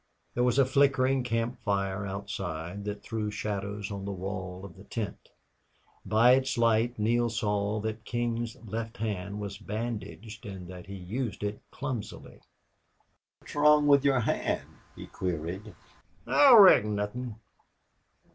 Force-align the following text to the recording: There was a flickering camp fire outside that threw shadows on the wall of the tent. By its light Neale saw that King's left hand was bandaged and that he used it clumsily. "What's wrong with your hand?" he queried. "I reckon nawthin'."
There 0.33 0.43
was 0.43 0.57
a 0.57 0.65
flickering 0.65 1.21
camp 1.21 1.59
fire 1.61 2.07
outside 2.07 2.85
that 2.85 3.03
threw 3.03 3.29
shadows 3.29 3.91
on 3.91 4.03
the 4.03 4.11
wall 4.11 4.65
of 4.65 4.75
the 4.75 4.83
tent. 4.83 5.29
By 6.07 6.31
its 6.31 6.57
light 6.57 6.97
Neale 6.97 7.29
saw 7.29 7.79
that 7.81 8.03
King's 8.03 8.55
left 8.63 8.97
hand 8.97 9.39
was 9.39 9.59
bandaged 9.59 10.43
and 10.47 10.67
that 10.69 10.87
he 10.87 10.95
used 10.95 11.43
it 11.43 11.61
clumsily. 11.69 12.41
"What's 13.41 13.53
wrong 13.53 13.85
with 13.85 14.03
your 14.03 14.21
hand?" 14.21 14.65
he 14.95 15.05
queried. 15.05 15.75
"I 16.25 16.55
reckon 16.55 16.95
nawthin'." 16.95 17.35